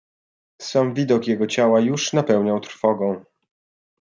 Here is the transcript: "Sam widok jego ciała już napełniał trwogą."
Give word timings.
"Sam 0.61 0.93
widok 0.93 1.27
jego 1.27 1.47
ciała 1.47 1.79
już 1.79 2.13
napełniał 2.13 2.59
trwogą." 2.59 3.23